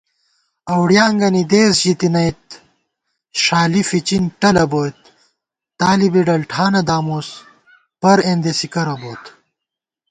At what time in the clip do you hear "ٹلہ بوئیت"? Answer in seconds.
4.39-4.99